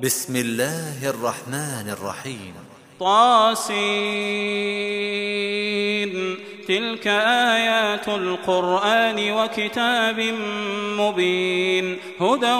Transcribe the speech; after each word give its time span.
بسم 0.00 0.36
الله 0.36 1.10
الرحمن 1.10 1.88
الرحيم. 1.88 2.54
طاسين. 3.00 3.82
تلك 6.68 7.06
آيات 7.06 8.08
القرآن 8.08 9.32
وكتاب 9.32 10.34
مبين 10.98 11.98
هدى 12.20 12.54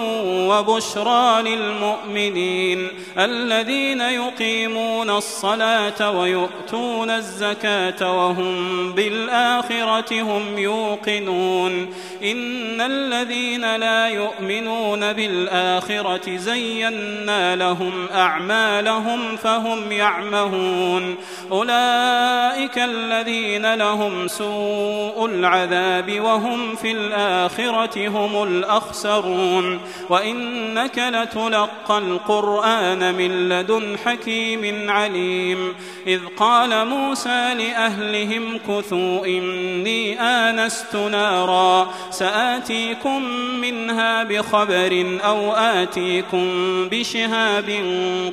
وبشرى 0.49 1.43
للمؤمنين 1.43 2.89
الذين 3.19 4.01
يقيمون 4.01 5.11
الصلاة 5.11 6.11
ويؤتون 6.11 7.11
الزكاة 7.11 8.17
وهم 8.19 8.93
بالآخرة 8.93 10.23
هم 10.23 10.59
يوقنون 10.59 11.95
إن 12.23 12.81
الذين 12.81 13.77
لا 13.77 14.09
يؤمنون 14.09 15.13
بالآخرة 15.13 16.37
زينا 16.37 17.57
لهم 17.57 18.07
أعمالهم 18.15 19.37
فهم 19.37 19.93
يعمهون 19.93 21.17
أولئك 21.53 22.79
الذين 22.79 23.75
لهم 23.75 23.92
سوء 24.27 25.27
العذاب 25.27 26.21
وهم 26.21 26.75
في 26.75 26.93
الآخرة 26.93 28.09
هم 28.09 28.43
الأخسرون 28.43 29.81
وإنك 30.09 30.99
لتلقى 30.99 31.99
القرآن 31.99 33.15
من 33.15 33.49
لدن 33.49 33.97
حكيم 34.05 34.91
عليم 34.91 35.75
إذ 36.07 36.21
قال 36.37 36.89
موسى 36.89 37.55
لأهلهم 37.55 38.59
كثوا 38.69 39.27
إني 39.27 40.21
آنست 40.21 40.97
نارا 40.97 41.91
سآتيكم 42.11 43.23
منها 43.61 44.25
بخبر 44.25 45.19
أو 45.25 45.53
آتيكم 45.53 46.49
بشهاب 46.89 47.71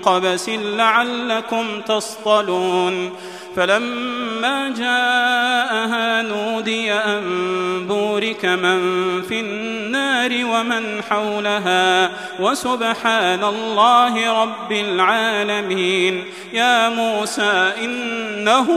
قبس 0.04 0.50
لعلكم 0.50 1.82
تصطلون 1.82 3.12
فلما 3.56 4.74
جاءها 4.78 6.22
نودي 6.22 6.94
أن 6.94 7.22
بورك 7.88 8.46
من 8.46 9.22
في 9.22 9.40
النار. 9.40 9.79
ومن 10.28 11.04
حولها. 11.10 12.12
وسبحان 12.40 13.44
الله 13.44 14.44
رب 14.44 14.72
العالمين. 14.72 16.24
يا 16.54 16.90
موسى 16.90 17.72
إنه 17.84 18.68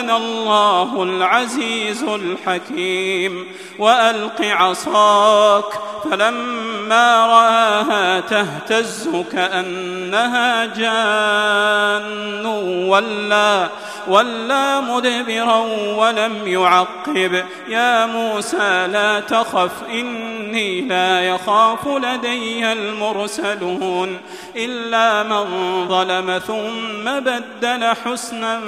أنا 0.00 0.16
الله 0.16 1.02
العزيز 1.02 2.02
الحكيم. 2.02 3.46
وألق 3.78 4.42
عصاك 4.42 5.64
فلما 6.10 7.26
رآها 7.26 8.20
تهتز 8.20 9.08
كأنها 9.32 10.66
جان 10.66 12.46
ولا 12.86 13.68
ولا 14.08 14.80
مدبرا 14.80 15.56
ولم 15.96 16.32
يعقب. 16.46 17.44
يا 17.68 18.06
موسى 18.06 18.86
لا 18.86 19.20
تخف 19.20 19.70
إني 19.90 20.87
لا 20.88 21.20
يخاف 21.20 21.88
لدي 21.88 22.72
المرسلون 22.72 24.18
إلا 24.56 25.22
من 25.22 25.44
ظلم 25.88 26.38
ثم 26.38 27.20
بدل 27.20 27.94
حسنا 28.04 28.60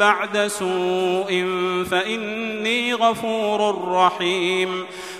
بعد 0.00 0.46
سوء 0.46 1.44
فإني 1.90 2.94
غفور 2.94 3.88
رحيم 3.88 4.86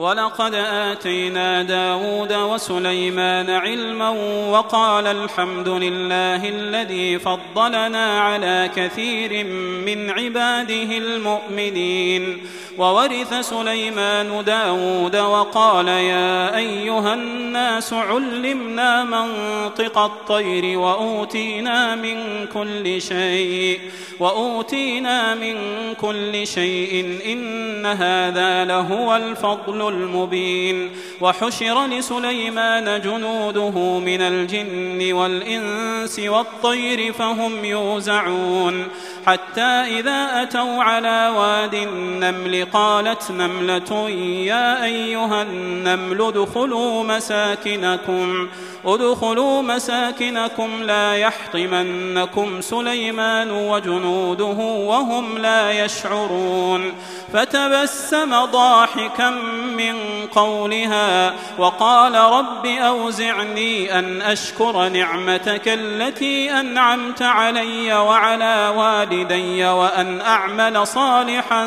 ولقد 0.00 0.54
آتينا 0.54 1.62
داود 1.62 2.32
وسليمان 2.32 3.50
علما 3.50 4.10
وقال 4.50 5.06
الحمد 5.06 5.68
لله 5.68 6.48
الذي 6.48 7.18
فضلنا 7.18 8.20
على 8.20 8.70
كثير 8.76 9.44
من 9.86 10.10
عباده 10.10 10.96
المؤمنين. 10.96 12.38
وورث 12.80 13.34
سليمان 13.34 14.44
داود 14.44 15.16
وقال 15.16 15.88
يا 15.88 16.56
أيها 16.56 17.14
الناس 17.14 17.92
علمنا 17.92 19.04
منطق 19.04 19.98
الطير 19.98 20.78
وأوتينا 20.78 21.94
من 21.94 22.46
كل 22.46 23.02
شيء 23.02 23.80
وأوتينا 24.20 25.34
من 25.34 25.56
كل 25.94 26.46
شيء 26.46 27.18
إن 27.26 27.86
هذا 27.86 28.64
لهو 28.64 29.16
الفضل 29.16 29.88
المبين 29.88 30.90
وحشر 31.20 31.86
لسليمان 31.86 33.00
جنوده 33.00 33.98
من 33.98 34.20
الجن 34.20 35.12
والإنس 35.12 36.18
والطير 36.18 37.12
فهم 37.12 37.64
يوزعون 37.64 38.88
حتى 39.26 39.60
إذا 40.00 40.42
أتوا 40.42 40.82
على 40.82 41.32
واد 41.36 41.74
النمل 41.74 42.64
قالت 42.72 43.30
نملة 43.30 44.10
يا 44.44 44.84
أيها 44.84 45.42
النمل 45.42 46.22
ادخلوا 46.22 47.04
مساكنكم 47.04 48.48
ادخلوا 48.84 49.62
مساكنكم 49.62 50.82
لا 50.82 51.16
يحطمنكم 51.16 52.60
سليمان 52.60 53.50
وجنوده 53.50 54.56
وهم 54.86 55.38
لا 55.38 55.84
يشعرون. 55.84 56.92
فتبسم 57.32 58.44
ضاحكا 58.44 59.30
من 59.76 59.96
قولها 60.34 61.34
وقال 61.58 62.14
رب 62.14 62.66
أوزعني 62.66 63.98
أن 63.98 64.22
أشكر 64.22 64.88
نعمتك 64.88 65.68
التي 65.68 66.50
أنعمت 66.50 67.22
علي 67.22 67.94
وعلى 67.94 68.72
والدي 68.76 69.64
وأن 69.64 70.20
أعمل 70.20 70.86
صالحا 70.86 71.66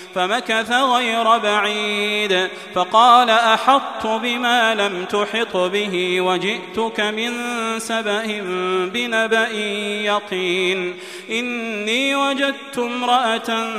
فمكث 0.15 0.71
غير 0.71 1.37
بعيد. 1.37 2.47
فقال 2.75 3.29
أحطت 3.29 4.07
بما 4.07 4.75
لم 4.75 5.05
تحط 5.05 5.57
به 5.57 6.21
وجئتك 6.21 6.99
من 6.99 7.33
سبأ 7.79 8.41
بنبأ 8.93 9.49
يقين. 10.05 10.93
إني 11.29 12.15
وجدت 12.15 12.77
امرأة 12.77 13.73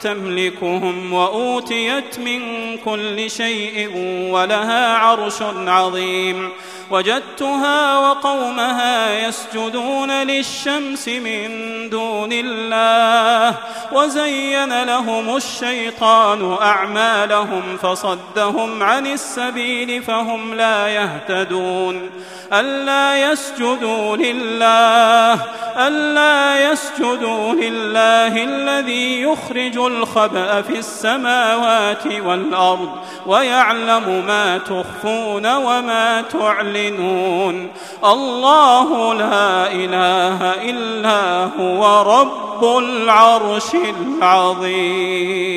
تملكهم 0.00 1.12
وأوتيت 1.12 2.18
من 2.18 2.40
كل 2.78 3.30
شيء 3.30 3.90
ولها 4.30 4.98
عرش 4.98 5.42
عظيم. 5.66 6.50
وجدتها 6.90 7.98
وقومها 7.98 9.28
يسجدون 9.28 10.10
للشمس 10.10 11.08
من 11.08 11.50
دون 11.90 12.28
الله. 12.32 13.58
وزين 13.92 14.82
لهم 14.82 15.38
الشيطان 15.64 16.56
أعمالهم 16.62 17.62
فصدهم 17.82 18.82
عن 18.82 19.06
السبيل 19.06 20.02
فهم 20.02 20.54
لا 20.54 20.88
يهتدون 20.88 22.10
ألا 22.52 23.32
يسجدوا 23.32 24.16
لله 24.16 25.40
ألا 25.76 26.70
يسجدوا 26.70 27.52
لله 27.52 28.44
الذي 28.44 29.22
يخرج 29.22 29.78
الخبأ 29.78 30.62
في 30.62 30.78
السماوات 30.78 32.06
والأرض 32.06 32.90
ويعلم 33.26 34.24
ما 34.26 34.58
تخفون 34.58 35.54
وما 35.54 36.22
تعلنون 36.22 37.70
الله 38.04 39.14
لا 39.14 39.72
إله 39.72 40.54
إلا 40.70 41.50
هو 41.60 42.02
رب 42.20 42.78
العرش 42.78 43.74
العظيم 43.74 45.53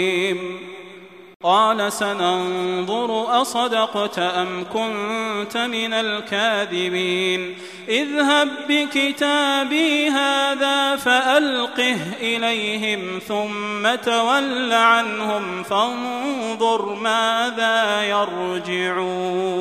قال 1.44 1.94
سننظر 1.94 3.42
أصدقت 3.42 4.20
أم 4.20 4.66
كنت 4.74 5.58
من 5.58 5.94
الكاذبين. 5.94 7.56
اذهب 7.90 8.50
بكتابي 8.70 10.10
هذا 10.10 10.96
فألقه 10.96 11.98
إليهم 12.22 13.20
ثم 13.28 13.96
تول 13.96 14.74
عنهم 14.74 15.64
فانظر 15.64 16.94
ماذا 16.94 18.04
يرجعون. 18.04 19.58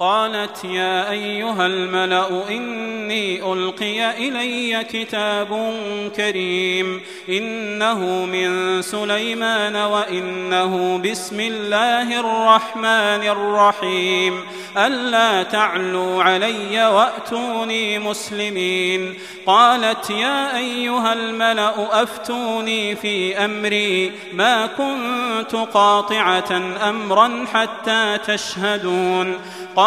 قالت 0.00 0.64
يا 0.64 1.10
أيها 1.10 1.66
الملأ 1.66 2.48
إني 2.48 3.52
ألقي 3.52 4.28
إلي 4.28 4.84
كتاب 4.84 5.72
كريم 6.16 7.00
إنه 7.28 7.98
من 8.26 8.82
سليمان 8.82 9.76
وإنه 9.76 10.98
بسم 10.98 11.40
الله 11.40 12.20
الرحمن 12.20 13.28
الرحيم. 13.28 14.40
ألا 14.76 15.42
تعلوا 15.42 16.22
علي 16.22 16.86
وأتوني 16.86 17.98
مسلمين. 17.98 19.14
قالت 19.46 20.10
يا 20.10 20.56
أيها 20.56 21.12
الملأ 21.12 22.02
أفتوني 22.02 22.96
في 22.96 23.44
أمري. 23.44 24.12
ما 24.32 24.66
كنت 24.66 25.54
قاطعة 25.54 26.62
أمرا 26.88 27.46
حتى 27.52 28.18
تشهدون. 28.26 29.38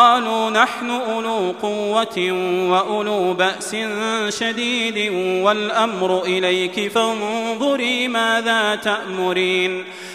قالوا 0.03 0.49
نحن 0.49 0.89
أولو 0.89 1.55
قوة 1.61 2.31
وأولو 2.71 3.33
بأس 3.33 3.75
شديد 4.29 5.11
والأمر 5.43 6.23
إليك 6.23 6.91
فانظري 6.91 8.07
ماذا 8.07 8.75
تأمرين 8.75 9.83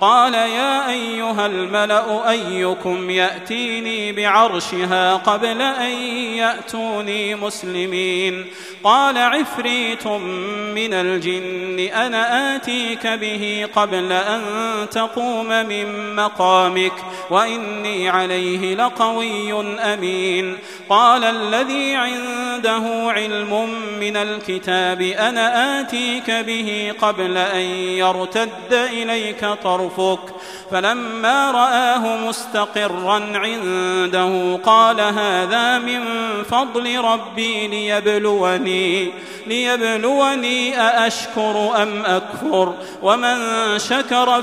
قال 0.00 0.34
يا 0.34 0.90
أيها 0.90 1.46
الملأ 1.46 2.30
أيكم 2.30 3.10
يأتيني 3.10 4.12
بعرشها 4.12 5.14
قبل 5.14 5.62
أن 5.62 5.90
يأتوني 6.36 7.34
مسلمين. 7.34 8.46
قال 8.84 9.18
عفريت 9.18 10.06
من 10.74 10.94
الجن 10.94 11.80
أنا 11.94 12.56
آتيك 12.56 13.06
به 13.06 13.68
قبل 13.76 14.12
أن 14.12 14.42
تقوم 14.90 15.48
من 15.48 16.16
مقامك 16.16 16.92
وإني 17.30 18.08
عليه 18.08 18.74
لقوي 18.74 19.52
أمين. 19.78 20.58
قال 20.88 21.24
الذي 21.24 21.94
عنده 21.94 23.12
علم 23.12 23.68
من 24.00 24.16
الكتاب 24.16 25.02
أنا 25.02 25.80
آتيك 25.80 26.30
به 26.30 26.92
قبل 27.00 27.36
أن 27.36 27.60
يرتد 27.98 28.72
إليك 28.72 29.37
طرفك 29.44 30.18
فلما 30.70 31.50
رآه 31.50 32.16
مستقرا 32.16 33.22
عنده 33.34 34.58
قال 34.64 35.00
هذا 35.00 35.78
من 35.78 36.00
فضل 36.50 36.98
ربي 37.00 37.66
ليبلوني 37.68 39.12
ليبلوني 39.46 40.80
أأشكر 40.80 41.82
أم 41.82 42.02
أكفر 42.06 42.74
ومن 43.02 43.38
شكر 43.78 44.42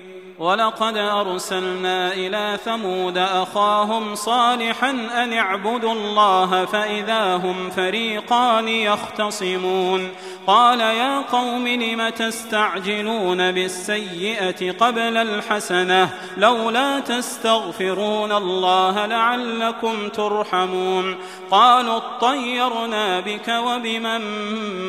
ولقد 0.41 0.97
أرسلنا 0.97 2.13
إلى 2.13 2.59
ثمود 2.65 3.17
أخاهم 3.17 4.15
صالحا 4.15 4.89
أن 4.89 5.33
اعبدوا 5.33 5.93
الله 5.93 6.65
فإذا 6.65 7.35
هم 7.35 7.69
فريقان 7.69 8.67
يختصمون. 8.67 10.09
قال 10.47 10.79
يا 10.79 11.21
قوم 11.31 11.67
لم 11.67 12.09
تستعجلون 12.09 13.51
بالسيئة 13.51 14.71
قبل 14.71 15.17
الحسنة؟ 15.17 16.09
لولا 16.37 16.99
تستغفرون 16.99 18.31
الله 18.31 19.05
لعلكم 19.05 20.09
ترحمون. 20.09 21.15
قالوا 21.51 21.97
اطيرنا 21.97 23.19
بك 23.19 23.47
وبمن 23.47 24.21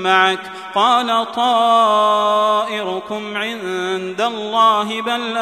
معك؟ 0.03 0.51
قال 0.75 1.33
طائركم 1.33 3.37
عند 3.37 4.21
الله 4.21 5.03
بل 5.03 5.42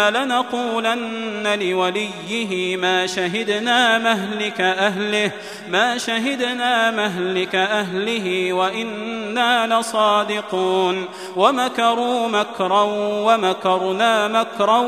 لنقولن 0.00 1.58
لوليه 1.60 2.76
ما 2.76 3.06
شهدنا 3.06 3.98
مهلك 3.98 4.60
أهله 4.60 5.30
ما 5.68 5.98
شهدنا 5.98 6.90
مهلك 6.90 7.54
أهله 7.54 8.52
وإنا 8.52 9.80
لصادقون. 9.80 11.04
ومكروا 11.36 12.28
مكرا 12.28 12.82
ومكرنا 12.98 14.28
مكرا 14.28 14.78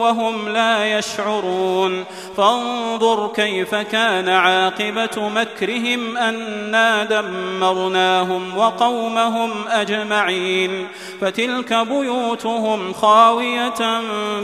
وهم 0.00 0.48
لا 0.48 0.98
يشعرون. 0.98 2.04
فانظر 2.36 3.32
كيف 3.36 3.74
كان 3.74 4.28
عاقبة 4.28 5.28
مكرهم 5.28 6.16
أنا 6.16 7.04
دمرناهم 7.04 8.58
وقومهم 8.58 9.50
أجمعين. 9.68 10.88
فتلك 11.20 11.74
بيوتهم 11.74 12.92
خاوية 12.92 14.00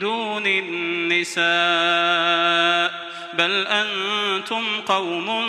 دون 0.00 0.46
النساء 0.46 1.40
بل 3.34 3.66
أنتم 3.66 4.80
قوم 4.86 5.48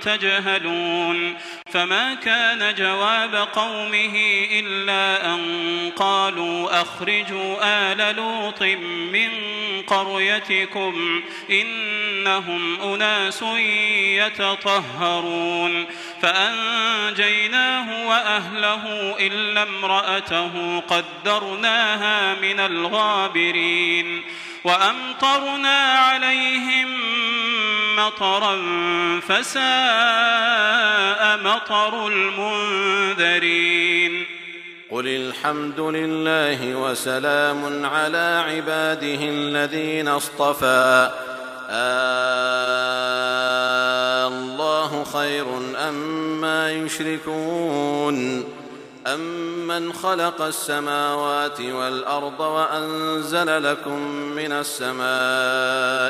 تجهلون. 0.00 1.36
فما 1.72 2.14
كان 2.14 2.74
جواب 2.74 3.34
قومه 3.34 4.46
إلا 4.50 5.34
أن 5.34 5.40
قالوا 5.96 6.82
أخرجوا 6.82 7.56
آل 7.62 8.16
لوط 8.16 8.62
من 9.12 9.28
قريتكم 9.86 11.22
إنهم 11.50 12.80
أناس 12.80 13.42
يتطهرون 14.16 15.86
فأنجيناه 16.22 18.08
وأهله 18.08 19.16
إلا 19.20 19.62
امرأته 19.62 20.80
قدرناها 20.80 22.34
من 22.34 22.60
الغابرين 22.60 24.22
وأمطرنا 24.64 25.98
عليهم 25.98 26.88
مطرا 28.06 28.56
فساء 29.28 29.60
مطر 31.44 32.06
المنذرين. 32.06 33.60
قل 34.90 35.06
الحمد 35.06 35.80
لله 35.80 36.74
وسلام 36.74 37.86
على 37.86 38.44
عباده 38.48 39.18
الذين 39.22 40.08
اصطفى. 40.08 41.10
آه 41.70 42.30
الله 44.28 45.04
خير 45.04 45.46
أما 45.88 46.70
أم 46.70 46.86
يشركون. 46.86 48.44
أمن 49.06 49.92
خلق 49.92 50.42
السماوات 50.42 51.60
والأرض 51.60 52.40
وأنزل 52.40 53.70
لكم 53.70 53.98
من 54.12 54.52
السماء 54.52 56.00
ماء 56.00 56.09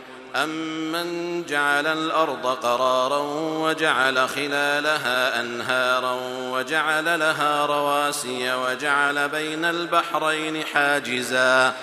أمن 0.35 1.43
جعل 1.45 1.87
الأرض 1.87 2.45
قرارا 2.47 3.19
وجعل 3.57 4.29
خلالها 4.29 5.39
أنهارا 5.41 6.17
وجعل 6.51 7.19
لها 7.19 7.65
رواسي 7.65 8.53
وجعل 8.53 9.29
بين 9.29 9.65
البحرين 9.65 10.63
حاجزا 10.65 11.73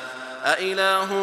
أإله 0.45 1.15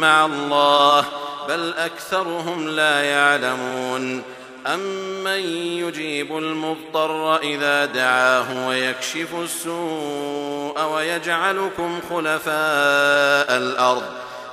مع 0.00 0.24
الله 0.24 1.04
بل 1.48 1.74
أكثرهم 1.78 2.68
لا 2.68 3.02
يعلمون 3.02 4.22
أمن 4.66 5.40
يجيب 5.78 6.38
المضطر 6.38 7.36
إذا 7.36 7.84
دعاه 7.84 8.68
ويكشف 8.68 9.34
السوء 9.34 10.82
ويجعلكم 10.82 12.00
خلفاء 12.10 13.56
الأرض 13.56 14.04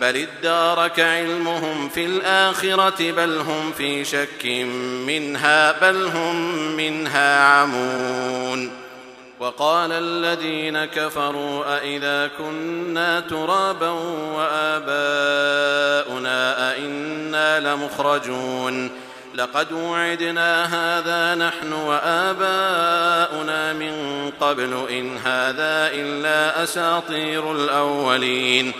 بل 0.00 0.16
ادارك 0.16 1.00
علمهم 1.00 1.88
في 1.88 2.06
الآخرة 2.06 3.12
بل 3.12 3.38
هم 3.38 3.72
في 3.72 4.04
شك 4.04 4.46
منها 5.06 5.80
بل 5.80 6.06
هم 6.06 6.36
منها 6.76 7.44
عمون. 7.44 8.70
وقال 9.40 9.92
الذين 9.92 10.84
كفروا 10.84 11.78
أئذا 11.78 12.30
كنا 12.38 13.20
ترابا 13.20 13.88
وآباؤنا 14.36 16.36
أئنا 16.72 17.60
لمخرجون. 17.60 18.90
لقد 19.34 19.72
وعدنا 19.72 20.64
هذا 20.64 21.34
نحن 21.34 21.72
وآباؤنا 21.72 23.72
من 23.72 23.92
قبل 24.40 24.86
إن 24.90 25.16
هذا 25.16 25.90
إلا 25.92 26.62
أساطير 26.62 27.52
الأولين. 27.52 28.72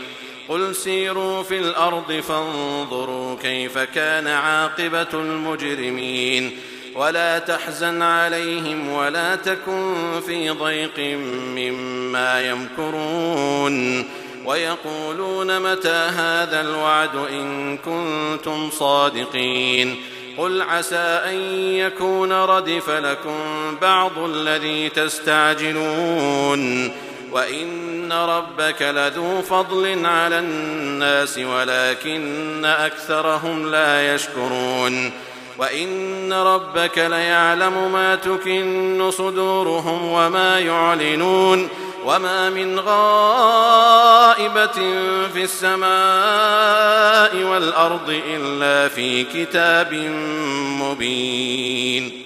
قل 0.49 0.75
سيروا 0.75 1.43
في 1.43 1.59
الأرض 1.59 2.13
فانظروا 2.13 3.37
كيف 3.43 3.79
كان 3.79 4.27
عاقبة 4.27 5.07
المجرمين. 5.15 6.59
ولا 6.95 7.39
تحزن 7.39 8.03
عليهم 8.03 8.93
ولا 8.93 9.37
تكن 9.37 9.95
في 10.27 10.51
ضيق 10.51 11.19
مما 11.57 12.41
يمكرون. 12.41 14.07
ويقولون 14.45 15.73
متى 15.73 15.89
هذا 15.89 16.61
الوعد 16.61 17.17
إن 17.31 17.77
كنتم 17.77 18.71
صادقين. 18.71 19.97
قل 20.39 20.63
عسى 20.63 20.97
أن 20.97 21.37
يكون 21.75 22.33
ردف 22.33 22.91
لكم 22.91 23.77
بعض 23.83 24.19
الذي 24.19 24.89
تستعجلون. 24.89 26.93
وإن 27.37 28.13
ربك 28.13 28.83
لذو 28.83 29.43
فضل 29.43 30.07
على 30.07 30.39
الناس 30.39 31.39
ولكن 31.39 32.65
أكثرهم 32.65 33.71
لا 33.71 34.15
يشكرون 34.15 35.13
وإن 35.59 36.33
ربك 36.33 36.99
ليعلم 36.99 37.93
ما 37.93 38.15
تكن 38.15 39.11
صدورهم 39.11 40.05
وما 40.13 40.61
يعلنون 40.61 41.69
وما 42.05 42.51
من 42.51 42.81
غائبة 42.81 43.77
في 45.35 45.43
السماء 45.43 45.87
والأرض 47.53 48.21
إلا 48.29 48.89
في 48.89 49.25
كتاب 49.25 49.95
مبين 50.81 52.26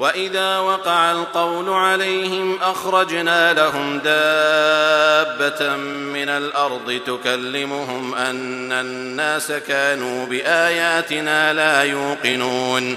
وإذا 0.00 0.58
وقع 0.58 1.12
القول 1.12 1.68
عليهم 1.68 2.58
أخرجنا 2.62 3.52
لهم 3.52 3.98
دابة 3.98 5.76
من 5.76 6.28
الأرض 6.28 7.00
تكلمهم 7.06 8.14
أن 8.14 8.72
الناس 8.72 9.52
كانوا 9.52 10.26
بآياتنا 10.26 11.52
لا 11.52 11.82
يوقنون 11.82 12.96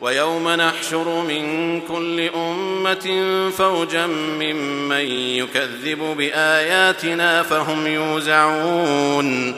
ويوم 0.00 0.48
نحشر 0.48 1.22
من 1.22 1.80
كل 1.80 2.28
أمة 2.34 3.10
فوجا 3.50 4.06
ممن 4.06 5.10
يكذب 5.10 6.14
بآياتنا 6.18 7.42
فهم 7.42 7.86
يوزعون 7.86 9.56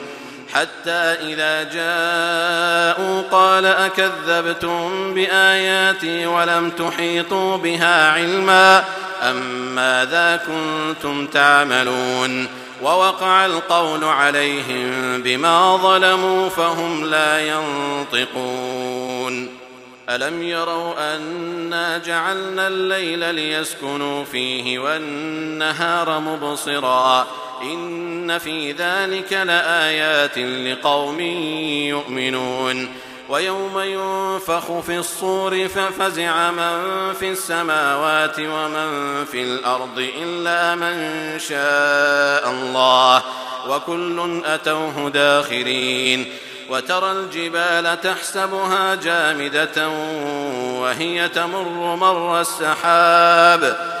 حتى 0.53 1.31
إذا 1.31 1.63
جاءوا 1.63 3.21
قال 3.31 3.65
أكذبتم 3.65 5.13
بآياتي 5.13 6.25
ولم 6.25 6.69
تحيطوا 6.69 7.57
بها 7.57 8.11
علما 8.11 8.83
أم 9.21 9.35
ماذا 9.75 10.41
كنتم 10.47 11.27
تعملون 11.27 12.47
ووقع 12.81 13.45
القول 13.45 14.03
عليهم 14.03 15.21
بما 15.21 15.77
ظلموا 15.77 16.49
فهم 16.49 17.05
لا 17.05 17.47
ينطقون 17.47 19.49
ألم 20.09 20.43
يروا 20.43 21.15
أنا 21.15 21.97
جعلنا 21.97 22.67
الليل 22.67 23.35
ليسكنوا 23.35 24.25
فيه 24.25 24.79
والنهار 24.79 26.19
مبصرا 26.19 27.27
إن 28.21 28.37
في 28.37 28.71
ذلك 28.71 29.33
لآيات 29.33 30.37
لقوم 30.37 31.19
يؤمنون 31.89 32.89
ويوم 33.29 33.79
ينفخ 33.79 34.79
في 34.79 34.97
الصور 34.97 35.67
ففزع 35.67 36.51
من 36.51 37.13
في 37.13 37.31
السماوات 37.31 38.39
ومن 38.39 39.25
في 39.25 39.43
الأرض 39.43 40.09
إلا 40.23 40.75
من 40.75 40.95
شاء 41.39 42.51
الله 42.51 43.23
وكل 43.67 44.41
أتوه 44.45 45.09
داخرين 45.09 46.25
وترى 46.69 47.11
الجبال 47.11 48.01
تحسبها 48.01 48.95
جامدة 48.95 49.89
وهي 50.79 51.29
تمر 51.29 51.95
مر 51.95 52.41
السحاب 52.41 54.00